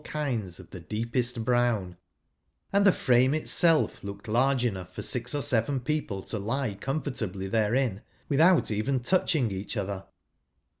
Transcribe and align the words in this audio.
kinds 0.03 0.59
of 0.59 0.71
the 0.71 0.79
deepest 0.79 1.45
brown; 1.45 1.95
and 2.73 2.87
the 2.87 2.91
frame 2.91 3.35
itself 3.35 4.03
looked 4.03 4.27
large 4.27 4.65
enough 4.65 4.91
for 4.91 5.03
six 5.03 5.35
or 5.35 5.43
seven 5.43 5.79
people 5.79 6.23
to 6.23 6.39
lie 6.39 6.73
comfortably 6.73 7.47
therein, 7.47 8.01
without 8.27 8.71
even 8.71 8.99
touching 8.99 9.51
each 9.51 9.77
other. 9.77 10.05